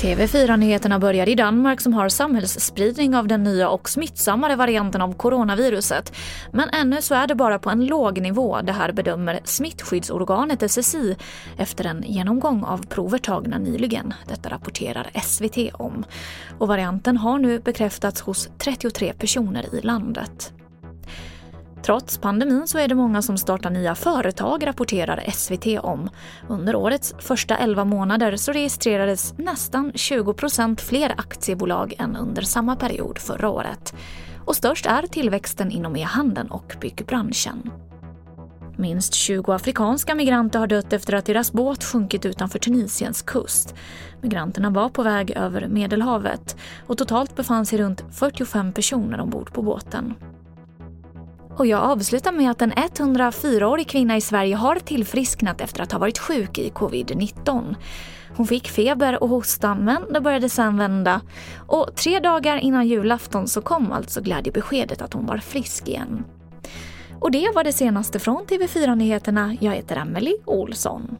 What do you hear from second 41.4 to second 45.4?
båt sjunkit utanför Tunisiens kust. Migranterna var på väg